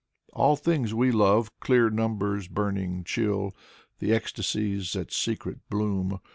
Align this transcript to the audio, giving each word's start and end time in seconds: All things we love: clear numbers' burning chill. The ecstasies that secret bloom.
All 0.33 0.55
things 0.55 0.95
we 0.95 1.11
love: 1.11 1.51
clear 1.59 1.91
numbers' 1.91 2.47
burning 2.47 3.03
chill. 3.03 3.55
The 3.99 4.13
ecstasies 4.13 4.93
that 4.93 5.13
secret 5.13 5.59
bloom. 5.69 6.19